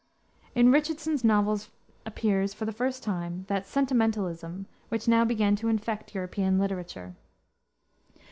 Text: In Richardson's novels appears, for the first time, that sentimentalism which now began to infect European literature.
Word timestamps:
In 0.55 0.71
Richardson's 0.71 1.23
novels 1.23 1.69
appears, 2.07 2.55
for 2.55 2.65
the 2.65 2.71
first 2.71 3.03
time, 3.03 3.45
that 3.49 3.67
sentimentalism 3.67 4.65
which 4.89 5.07
now 5.07 5.23
began 5.23 5.55
to 5.57 5.67
infect 5.67 6.15
European 6.15 6.57
literature. 6.57 7.15